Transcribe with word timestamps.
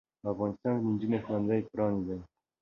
په 0.21 0.27
افغانستان 0.33 0.73
کې 0.75 0.81
د 0.83 0.87
انجونو 0.89 1.17
ښوونځې 1.25 1.59
پرانځئ. 1.71 2.19